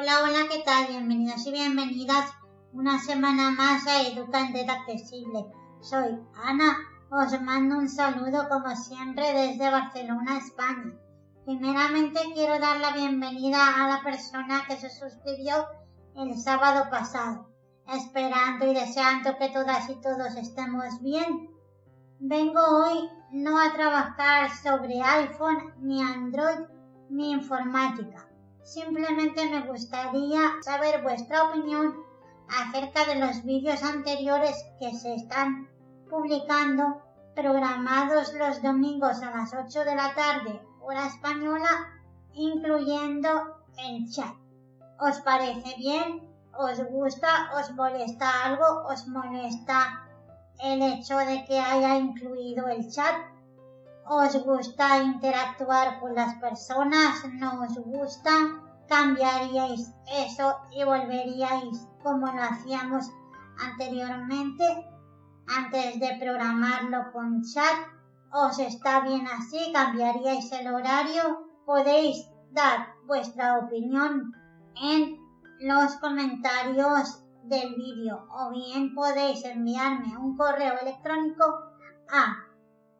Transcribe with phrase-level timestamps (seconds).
[0.00, 0.86] Hola, hola, ¿qué tal?
[0.86, 2.32] Bienvenidos y bienvenidas
[2.72, 5.44] una semana más a Educante Accesible.
[5.82, 6.78] Soy Ana,
[7.10, 10.94] os mando un saludo como siempre desde Barcelona, España.
[11.44, 15.66] Primeramente quiero dar la bienvenida a la persona que se suscribió
[16.16, 17.50] el sábado pasado,
[17.86, 21.50] esperando y deseando que todas y todos estemos bien.
[22.20, 26.60] Vengo hoy no a trabajar sobre iPhone, ni Android,
[27.10, 28.29] ni informática
[28.62, 31.94] Simplemente me gustaría saber vuestra opinión
[32.48, 35.68] acerca de los vídeos anteriores que se están
[36.08, 37.02] publicando
[37.34, 41.70] programados los domingos a las 8 de la tarde, hora española,
[42.34, 44.34] incluyendo el chat.
[44.98, 46.28] ¿Os parece bien?
[46.58, 47.50] ¿Os gusta?
[47.58, 48.84] ¿Os molesta algo?
[48.88, 50.06] ¿Os molesta
[50.62, 53.14] el hecho de que haya incluido el chat?
[54.12, 57.24] ¿Os gusta interactuar con las personas?
[57.34, 58.32] ¿No os gusta?
[58.88, 59.94] ¿Cambiaríais
[60.26, 63.08] eso y volveríais como lo hacíamos
[63.56, 64.64] anteriormente
[65.46, 67.76] antes de programarlo con chat?
[68.32, 69.70] ¿Os está bien así?
[69.72, 71.46] ¿Cambiaríais el horario?
[71.64, 74.32] Podéis dar vuestra opinión
[74.74, 75.18] en
[75.60, 81.44] los comentarios del vídeo o bien podéis enviarme un correo electrónico
[82.10, 82.49] a